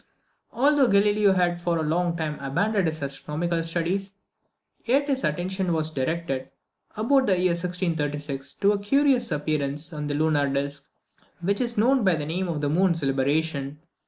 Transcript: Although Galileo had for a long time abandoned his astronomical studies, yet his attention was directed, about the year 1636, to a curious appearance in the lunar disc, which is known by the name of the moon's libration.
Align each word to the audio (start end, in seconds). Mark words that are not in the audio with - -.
Although 0.51 0.87
Galileo 0.87 1.33
had 1.33 1.61
for 1.61 1.77
a 1.77 1.83
long 1.83 2.17
time 2.17 2.39
abandoned 2.39 2.87
his 2.87 3.03
astronomical 3.03 3.61
studies, 3.63 4.17
yet 4.83 5.07
his 5.07 5.23
attention 5.23 5.73
was 5.73 5.91
directed, 5.91 6.51
about 6.97 7.27
the 7.27 7.37
year 7.39 7.51
1636, 7.51 8.55
to 8.55 8.71
a 8.71 8.79
curious 8.79 9.31
appearance 9.31 9.91
in 9.93 10.07
the 10.07 10.15
lunar 10.15 10.49
disc, 10.51 10.87
which 11.41 11.61
is 11.61 11.77
known 11.77 12.03
by 12.03 12.15
the 12.15 12.25
name 12.25 12.47
of 12.47 12.61
the 12.61 12.67
moon's 12.69 13.03
libration. 13.03 13.77